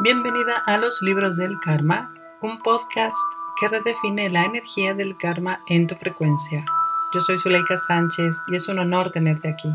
[0.00, 3.14] Bienvenida a los libros del karma, un podcast
[3.60, 6.64] que redefine la energía del karma en tu frecuencia.
[7.14, 9.68] Yo soy Zuleika Sánchez y es un honor tenerte aquí.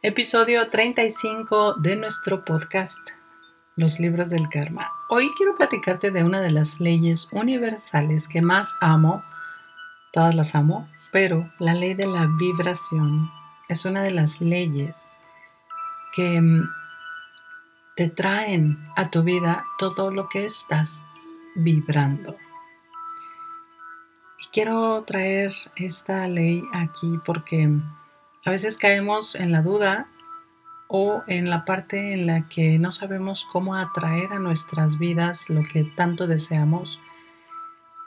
[0.00, 3.00] Episodio 35 de nuestro podcast,
[3.74, 4.92] Los libros del karma.
[5.08, 9.24] Hoy quiero platicarte de una de las leyes universales que más amo,
[10.12, 13.28] todas las amo, pero la ley de la vibración
[13.68, 15.10] es una de las leyes
[16.18, 16.68] que mm,
[17.94, 21.04] te traen a tu vida todo lo que estás
[21.54, 22.34] vibrando.
[24.40, 27.70] Y quiero traer esta ley aquí porque
[28.44, 30.08] a veces caemos en la duda
[30.88, 35.62] o en la parte en la que no sabemos cómo atraer a nuestras vidas lo
[35.62, 36.98] que tanto deseamos.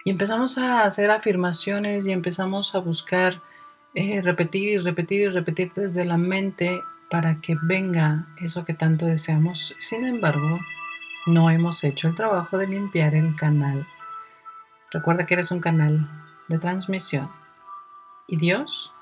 [0.04, 3.42] Y empezamos a hacer afirmaciones y empezamos a buscar
[3.94, 9.06] eh, repetir y repetir y repetir desde la mente para que venga eso que tanto
[9.06, 9.76] deseamos.
[9.80, 10.60] Sin embargo,
[11.28, 13.86] no hemos hecho el trabajo de limpiar el canal.
[14.92, 16.10] Recuerda que eres un canal
[16.48, 17.30] de transmisión
[18.28, 18.94] y Dios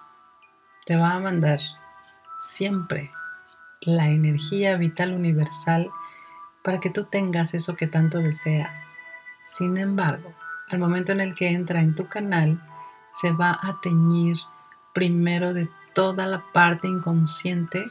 [0.88, 1.60] te va a mandar
[2.40, 3.12] siempre
[3.82, 5.92] la energía vital universal
[6.64, 8.88] para que tú tengas eso que tanto deseas.
[9.44, 10.34] Sin embargo,
[10.68, 12.60] al momento en el que entra en tu canal,
[13.12, 14.38] se va a teñir
[14.94, 15.70] primero de
[16.00, 17.84] toda la parte inconsciente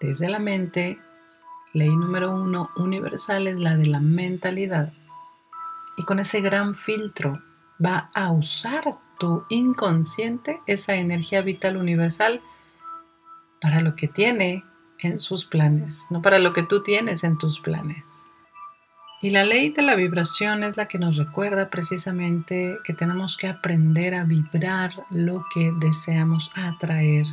[0.00, 0.98] desde la mente.
[1.74, 4.92] Ley número uno universal es la de la mentalidad.
[5.96, 7.40] Y con ese gran filtro
[7.82, 12.42] va a usar tu inconsciente esa energía vital universal
[13.60, 14.64] para lo que tiene
[14.98, 18.26] en sus planes, no para lo que tú tienes en tus planes.
[19.26, 23.48] Y la ley de la vibración es la que nos recuerda precisamente que tenemos que
[23.48, 27.26] aprender a vibrar lo que deseamos atraer.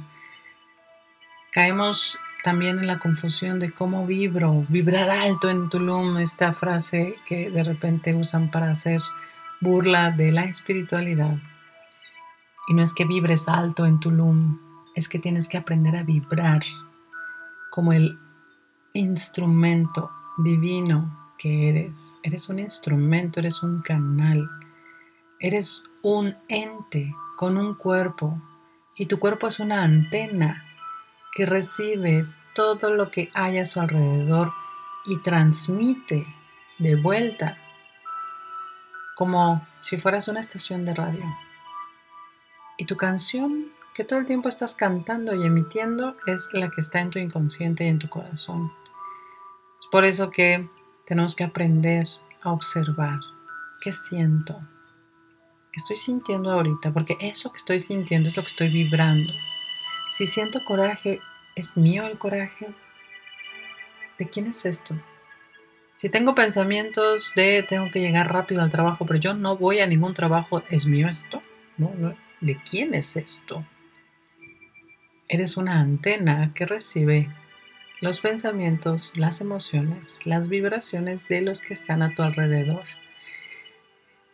[1.52, 7.52] Caemos también en la confusión de cómo vibro, vibrar alto en Tulum, esta frase que
[7.52, 9.00] de repente usan para hacer
[9.62, 11.38] burla de la espiritualidad.
[12.70, 14.58] Y no es que vibres alto en Tulum,
[14.96, 16.64] es que tienes que aprender a vibrar
[17.70, 18.18] como el
[18.96, 20.10] instrumento
[20.40, 22.20] divino eres.
[22.24, 24.50] Eres un instrumento, eres un canal,
[25.40, 28.42] eres un ente con un cuerpo
[28.96, 30.66] y tu cuerpo es una antena
[31.34, 34.54] que recibe todo lo que hay a su alrededor
[35.06, 36.26] y transmite
[36.80, 37.58] de vuelta
[39.16, 41.26] como si fueras una estación de radio.
[42.78, 47.00] Y tu canción que todo el tiempo estás cantando y emitiendo es la que está
[47.00, 48.72] en tu inconsciente y en tu corazón.
[49.80, 50.68] Es por eso que
[51.06, 52.08] tenemos que aprender
[52.42, 53.20] a observar
[53.82, 54.62] qué siento,
[55.72, 59.34] qué estoy sintiendo ahorita, porque eso que estoy sintiendo es lo que estoy vibrando.
[60.12, 61.20] Si siento coraje,
[61.56, 62.68] ¿es mío el coraje?
[64.18, 64.96] ¿De quién es esto?
[65.98, 69.88] Si tengo pensamientos de tengo que llegar rápido al trabajo, pero yo no voy a
[69.88, 71.42] ningún trabajo, ¿es mío esto?
[72.42, 73.66] ¿De quién es esto?
[75.28, 77.30] Eres una antena que recibe
[78.04, 82.84] los pensamientos, las emociones, las vibraciones de los que están a tu alrededor.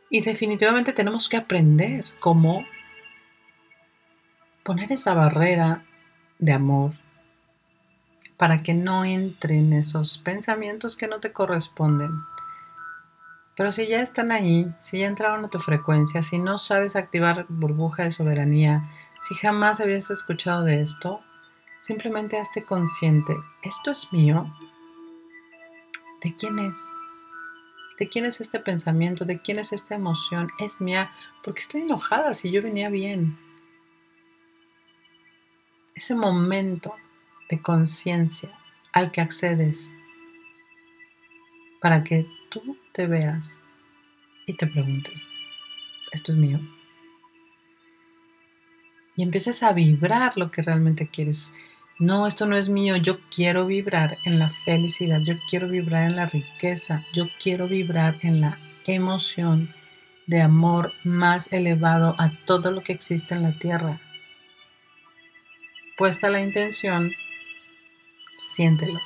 [0.09, 2.65] Y definitivamente tenemos que aprender cómo
[4.63, 5.85] poner esa barrera
[6.39, 6.93] de amor
[8.37, 12.09] para que no entren esos pensamientos que no te corresponden.
[13.55, 17.45] Pero si ya están ahí, si ya entraron a tu frecuencia, si no sabes activar
[17.49, 21.21] burbuja de soberanía, si jamás habías escuchado de esto,
[21.79, 24.53] Simplemente hazte consciente, ¿esto es mío?
[26.21, 26.89] ¿De quién es?
[27.97, 29.25] ¿De quién es este pensamiento?
[29.25, 30.49] ¿De quién es esta emoción?
[30.59, 31.11] ¿Es mía?
[31.43, 33.37] Porque estoy enojada si yo venía bien.
[35.95, 36.95] Ese momento
[37.49, 38.57] de conciencia
[38.93, 39.91] al que accedes
[41.81, 43.59] para que tú te veas
[44.45, 45.27] y te preguntes,
[46.11, 46.59] ¿esto es mío?
[49.19, 51.51] Y empieces a vibrar lo que realmente quieres
[51.99, 56.15] no, esto no es mío, yo quiero vibrar en la felicidad, yo quiero vibrar en
[56.15, 58.57] la riqueza, yo quiero vibrar en la
[58.87, 59.75] emoción
[60.25, 63.99] de amor más elevado a todo lo que existe en la tierra.
[65.97, 67.11] Puesta la intención,
[68.55, 69.01] siéntelo.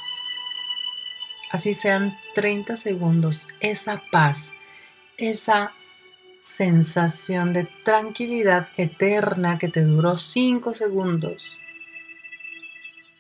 [1.50, 4.54] Así sean 30 segundos, esa paz,
[5.18, 5.74] esa
[6.44, 11.58] sensación de tranquilidad eterna que te duró 5 segundos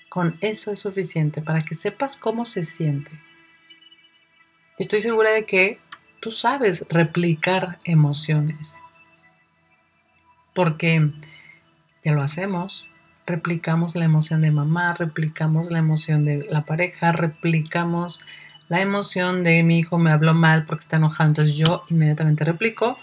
[0.10, 3.12] con eso es suficiente para que sepas cómo se siente.
[4.78, 5.80] Estoy segura de que
[6.20, 8.82] tú sabes replicar emociones.
[10.54, 11.14] Porque
[12.04, 12.90] ya lo hacemos
[13.26, 18.20] replicamos la emoción de mamá, replicamos la emoción de la pareja, replicamos
[18.70, 22.98] la emoción de mi hijo me habló mal porque está enojado, entonces yo inmediatamente replico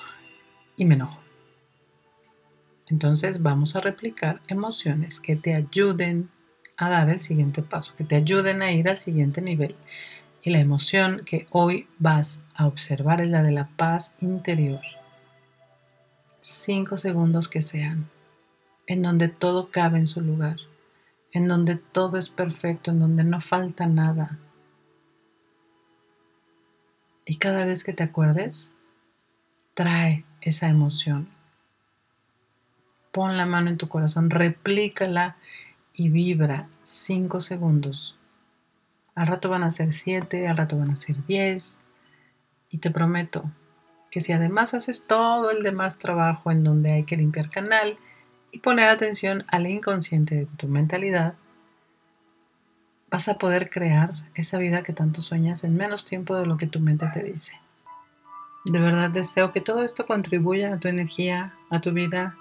[0.80, 1.20] y me enojo.
[2.86, 6.30] Entonces vamos a replicar emociones que te ayuden
[6.78, 9.76] a dar el siguiente paso, que te ayuden a ir al siguiente nivel.
[10.42, 14.80] Y la emoción que hoy vas a observar es la de la paz interior.
[16.40, 18.08] Cinco segundos que sean,
[18.86, 20.56] en donde todo cabe en su lugar,
[21.32, 24.38] en donde todo es perfecto, en donde no falta nada.
[27.26, 28.72] Y cada vez que te acuerdes,
[29.74, 31.28] trae esa emoción
[33.12, 35.36] pon la mano en tu corazón, replícala
[35.94, 38.16] y vibra 5 segundos.
[39.14, 41.80] Al rato van a ser 7, al rato van a ser 10.
[42.70, 43.50] Y te prometo
[44.10, 47.98] que si además haces todo el demás trabajo en donde hay que limpiar canal
[48.52, 51.34] y poner atención al inconsciente de tu mentalidad,
[53.10, 56.68] vas a poder crear esa vida que tanto sueñas en menos tiempo de lo que
[56.68, 57.52] tu mente te dice.
[58.64, 62.36] De verdad deseo que todo esto contribuya a tu energía, a tu vida,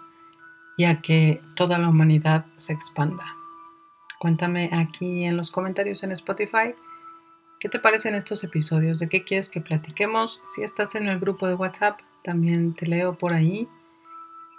[0.79, 3.35] y a que toda la humanidad se expanda.
[4.17, 6.73] Cuéntame aquí en los comentarios en Spotify
[7.59, 10.41] qué te parecen estos episodios, de qué quieres que platiquemos.
[10.49, 13.67] Si estás en el grupo de WhatsApp, también te leo por ahí.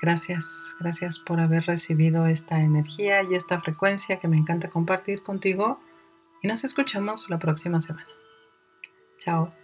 [0.02, 5.80] Gracias, gracias por haber recibido esta energía y esta frecuencia que me encanta compartir contigo
[6.42, 8.08] y nos escuchamos la próxima semana.
[9.16, 9.59] Chao.